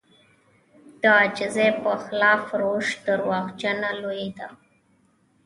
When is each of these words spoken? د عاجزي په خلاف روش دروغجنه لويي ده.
د 1.01 1.03
عاجزي 1.17 1.69
په 1.83 1.91
خلاف 2.03 2.43
روش 2.61 2.87
دروغجنه 3.05 3.89
لويي 4.01 4.29
ده. 4.37 4.47